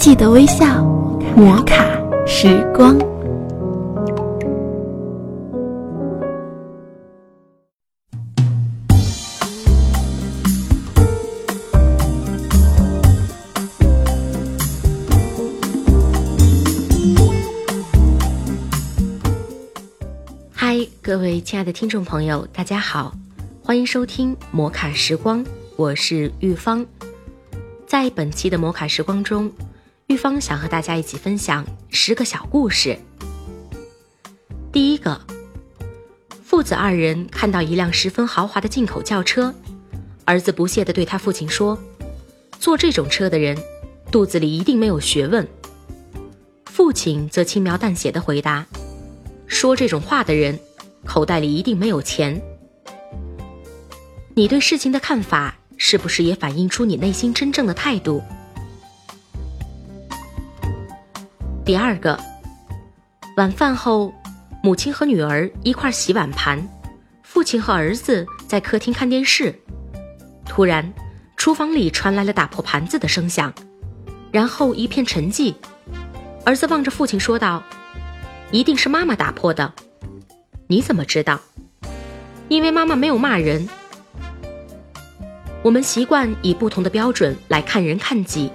[0.00, 0.82] 记得微笑，
[1.36, 1.84] 摩卡
[2.26, 2.98] 时光。
[20.50, 23.14] 嗨，各位亲爱的听众朋友，大家好，
[23.62, 25.44] 欢迎收听摩卡时光，
[25.76, 26.86] 我是玉芳。
[27.86, 29.52] 在本期的摩卡时光中，
[30.10, 32.98] 玉芳想和大家一起分享十个小故事。
[34.72, 35.20] 第一个，
[36.42, 39.54] 父子二人看到一辆十分豪华的进口轿车，
[40.24, 41.78] 儿子不屑地对他父亲说
[42.58, 43.56] ：“坐这种车的人，
[44.10, 45.46] 肚子里一定没有学问。”
[46.66, 48.66] 父亲则轻描淡写地回答
[49.46, 50.58] ：“说这种话的人，
[51.04, 52.42] 口袋里一定没有钱。”
[54.34, 55.56] 你对事情的看法？
[55.76, 58.20] 是不是也反映出你内心真正的态度？
[61.70, 62.18] 第二个，
[63.36, 64.12] 晚饭后，
[64.60, 66.58] 母亲和女儿一块洗碗盘，
[67.22, 69.54] 父亲和儿子在客厅看电视。
[70.44, 70.92] 突然，
[71.36, 73.54] 厨房里传来了打破盘子的声响，
[74.32, 75.54] 然后一片沉寂。
[76.44, 77.62] 儿子望着父亲说道
[78.50, 79.72] ：“一定是妈妈打破的。”
[80.66, 81.38] 你怎么知道？
[82.48, 83.68] 因为妈妈没有骂人。
[85.62, 88.50] 我们习惯以不同的标准来看人看己，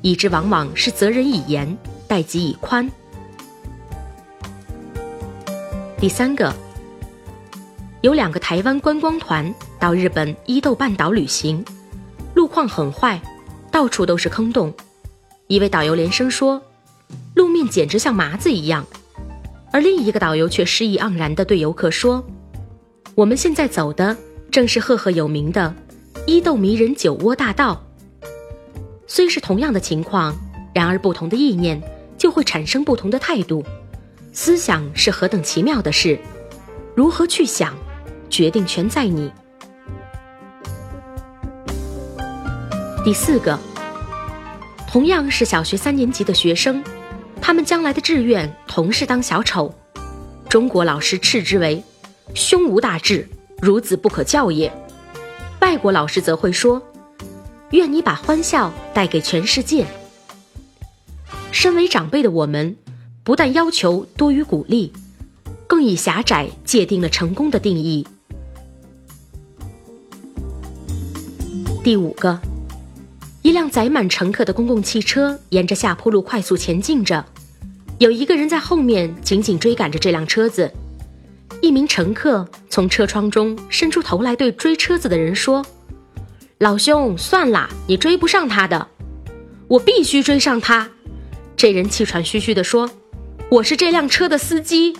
[0.00, 1.76] 以致往往是责人以严，
[2.08, 2.90] 待己以宽。
[6.00, 6.52] 第三个，
[8.00, 11.64] 有两个台湾观光团到日本伊豆半岛旅行，
[12.34, 13.20] 路况很坏，
[13.70, 14.72] 到处都是坑洞。
[15.46, 16.60] 一位导游连声说，
[17.34, 18.86] 路面简直像麻子一样，
[19.70, 22.26] 而另一个导游却诗意盎然地对游客说
[23.14, 24.16] ：“我们现在走的。”
[24.50, 25.74] 正是赫赫有名的
[26.26, 27.84] 伊豆迷人酒窝大道。
[29.06, 30.34] 虽是同样的情况，
[30.74, 31.80] 然而不同的意念
[32.28, 33.64] 就会产生不同的态度。
[34.34, 36.18] 思想是何等奇妙的事，
[36.94, 37.74] 如何去想，
[38.28, 39.32] 决定权在你。
[43.02, 43.58] 第四个，
[44.86, 46.84] 同样是小学三年级的学生，
[47.40, 49.74] 他们将来的志愿同是当小丑。
[50.50, 51.82] 中国老师斥之为
[52.34, 53.26] 胸无大志。
[53.62, 54.70] 孺子不可教也。
[55.60, 56.80] 外国老师则会说
[57.72, 59.86] ：“愿你把欢笑带给全世界。”
[61.50, 62.76] 身为长辈的我们，
[63.24, 64.92] 不但要求多于鼓励，
[65.66, 68.06] 更以狭窄界定了成功的定义。
[71.82, 72.38] 第五个，
[73.42, 77.24] 一辆载满乘客的公共汽车沿着下坡路快速前进着，
[77.98, 80.70] 有一个人在后面紧紧追赶着这辆车子。
[81.60, 85.64] 一名乘客从车窗中伸出头来，对追车子的人说
[86.58, 88.86] ：“老兄，算了，你追不上他的，
[89.66, 90.90] 我必须追上他。”
[91.58, 92.88] 这人气喘吁吁地说
[93.50, 94.96] ：“我是这辆车的司机。”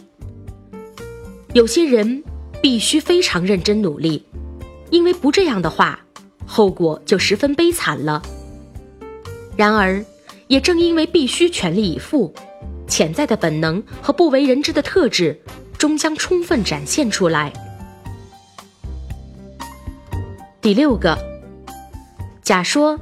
[1.54, 2.24] 有些人
[2.60, 4.26] 必须非常认真努力，
[4.90, 6.00] 因为不这样的话，
[6.44, 8.20] 后果就十分悲惨了。
[9.56, 10.04] 然而，
[10.48, 12.34] 也正因为必须全力以赴，
[12.88, 15.40] 潜在的本能和不为人知的特质。
[15.78, 17.52] 终将充分展现出来。
[20.60, 21.16] 第六个，
[22.42, 22.98] 甲说：“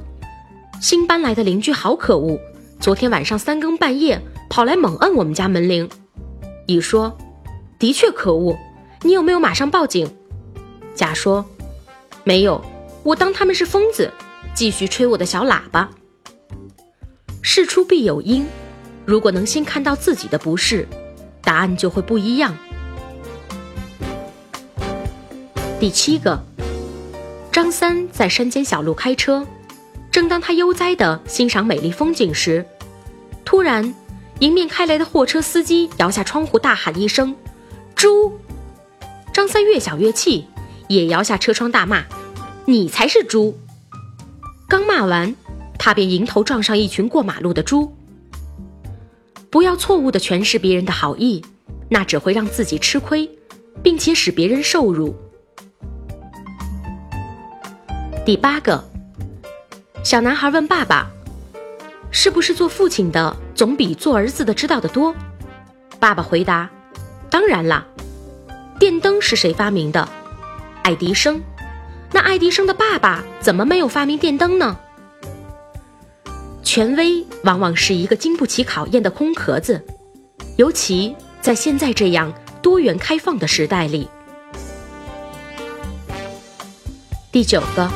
[0.79, 2.39] 新搬来的邻居好可恶，
[2.87, 5.89] 昨天晚上三更半夜跑来猛摁我们家门铃。”
[6.67, 7.17] 乙说
[7.77, 8.57] ：“的确可恶，
[9.01, 10.09] 你有没有马上报警？”
[10.95, 11.43] 甲说
[12.23, 12.63] ：“没有，
[13.03, 14.09] 我当他们是疯子，
[14.53, 15.89] 继续吹我的小喇叭。”
[17.43, 18.47] 事出必有因，
[19.05, 20.87] 如果能先看到自己的不是，
[21.41, 22.57] 答案就会不一样。
[25.77, 26.41] 第七个，
[27.51, 29.45] 张三在山间小路开车，
[30.09, 32.65] 正当他悠哉地欣赏美丽风景时，
[33.47, 33.95] 突然，
[34.39, 37.33] 迎面开来的货车司机摇下窗户，大喊一声
[37.95, 38.37] ：“猪！”
[39.31, 40.45] 张三越想越气，
[40.89, 42.03] 也摇下车窗大骂
[42.67, 43.57] ：“你才是猪！”
[44.67, 45.33] 刚骂完，
[45.79, 47.95] 他便迎头撞上一群过马路的猪。
[49.49, 51.41] 不要错误的诠释别人的好意，
[51.87, 53.31] 那只会让自己吃亏，
[53.81, 55.15] 并且使别人受辱。
[58.25, 58.83] 第八个，
[60.03, 61.09] 小男孩问爸爸
[62.19, 65.13] ：“是不是做父亲的总比做儿子的知道的多？”
[66.01, 66.67] 爸爸回答
[67.29, 67.85] ：“当然啦。”
[68.79, 70.09] 电灯是谁发明的？
[70.81, 71.39] 爱迪生。
[72.11, 74.79] 那爱迪生的爸爸怎么没有发明电灯呢？
[76.63, 79.85] 权威往往是一个经不起考验的空壳子，
[80.55, 82.33] 尤其在现在这样
[82.63, 84.09] 多元开放的时代里。
[87.31, 87.87] 第九个。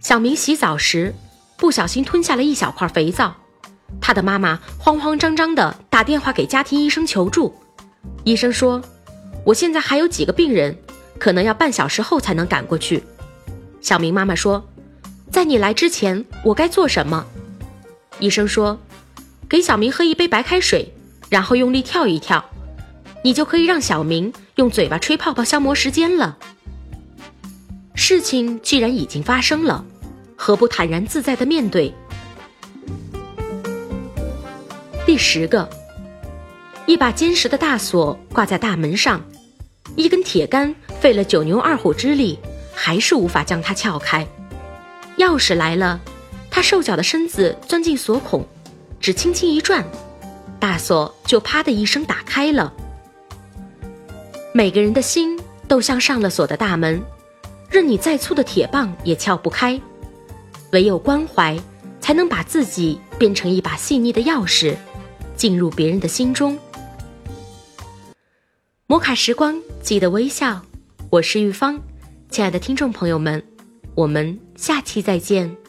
[0.00, 1.14] 小明洗澡时，
[1.60, 3.36] 不小心吞下了一小块肥皂。
[4.00, 7.54] 他的妈妈慌慌张张地打电话给家庭医生求助。
[8.24, 8.82] 医生说
[9.44, 10.76] ：“我现在还有几个病人，
[11.18, 13.02] 可能要半小时后才能赶过去。”
[13.82, 14.66] 小明妈妈说
[15.30, 17.26] ：“在你来之前，我该做什么？”
[18.20, 18.78] 医生说
[19.48, 20.94] ：“给小明喝一杯白开水，
[21.28, 22.42] 然后用力跳一跳，
[23.22, 26.38] 你就可以让小明用嘴巴吹泡泡消磨时间了。”
[27.94, 29.84] 事情既然已经发生了，
[30.42, 31.92] 何不坦然自在的面对？
[35.04, 35.68] 第十个，
[36.86, 39.22] 一把坚实的大锁挂在大门上，
[39.96, 42.38] 一根铁杆费了九牛二虎之力，
[42.72, 44.26] 还是无法将它撬开。
[45.18, 46.00] 钥匙来了，
[46.50, 48.42] 他瘦小的身子钻进锁孔，
[48.98, 49.84] 只轻轻一转，
[50.58, 52.72] 大锁就啪的一声打开了。
[54.54, 55.38] 每个人的心
[55.68, 56.98] 都像上了锁的大门，
[57.68, 59.78] 任你再粗的铁棒也撬不开。
[60.72, 61.58] 唯有关怀，
[62.00, 64.76] 才能把自己变成一把细腻的钥匙。
[65.34, 66.58] 进入别人的心中，
[68.86, 70.60] 摩卡时光，记得微笑。
[71.08, 71.80] 我是玉芳，
[72.28, 73.42] 亲爱的听众朋友们，
[73.94, 75.59] 我们下期再见。